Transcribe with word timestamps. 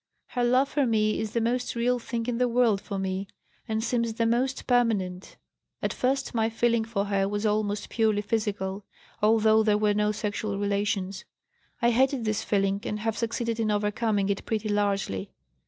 Her 0.29 0.43
love 0.43 0.67
for 0.67 0.87
me 0.87 1.19
is 1.19 1.33
the 1.33 1.41
most 1.41 1.75
real 1.75 1.99
thing 1.99 2.25
in 2.25 2.39
the 2.39 2.47
world 2.47 2.81
for 2.81 2.97
me, 2.97 3.27
and 3.67 3.83
seems 3.83 4.15
the 4.15 4.25
most 4.25 4.65
permanent. 4.65 5.37
At 5.79 5.93
first 5.93 6.33
my 6.33 6.49
feeling 6.49 6.83
for 6.83 7.05
her 7.05 7.29
was 7.29 7.45
almost 7.45 7.89
purely 7.91 8.23
physical, 8.23 8.83
although 9.21 9.61
there 9.61 9.77
were 9.77 9.93
no 9.93 10.11
sexual 10.11 10.57
relations. 10.57 11.23
I 11.83 11.91
hated 11.91 12.25
this 12.25 12.43
feeling 12.43 12.81
and 12.83 13.01
have 13.01 13.15
succeeded 13.15 13.59
in 13.59 13.69
overcoming 13.69 14.29
it 14.29 14.43
pretty 14.43 14.69
largely. 14.69 15.29